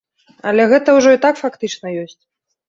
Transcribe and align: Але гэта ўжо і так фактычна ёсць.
Але 0.51 0.63
гэта 0.71 0.95
ўжо 0.99 1.11
і 1.17 1.19
так 1.27 1.41
фактычна 1.43 1.93
ёсць. 2.07 2.19